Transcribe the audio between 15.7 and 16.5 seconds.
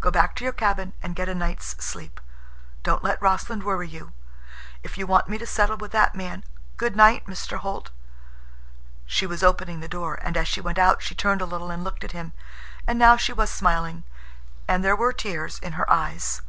her eyes.